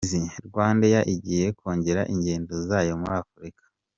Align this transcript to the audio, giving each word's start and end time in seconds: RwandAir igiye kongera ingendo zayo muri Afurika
RwandAir 0.47 1.01
igiye 1.15 1.45
kongera 1.59 2.01
ingendo 2.13 2.53
zayo 2.67 2.93
muri 3.01 3.15
Afurika 3.23 3.63